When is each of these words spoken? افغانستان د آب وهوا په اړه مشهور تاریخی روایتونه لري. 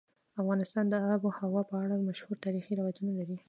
افغانستان 0.41 0.85
د 0.89 0.93
آب 1.13 1.21
وهوا 1.23 1.61
په 1.69 1.75
اړه 1.83 2.05
مشهور 2.07 2.35
تاریخی 2.45 2.73
روایتونه 2.79 3.11
لري. 3.19 3.37